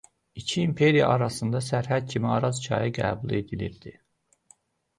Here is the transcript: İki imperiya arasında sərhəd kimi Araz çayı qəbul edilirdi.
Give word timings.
İki 0.39 0.61
imperiya 0.67 1.09
arasında 1.17 1.61
sərhəd 1.67 2.09
kimi 2.15 2.31
Araz 2.37 2.63
çayı 2.69 2.97
qəbul 3.01 3.39
edilirdi. 3.43 3.97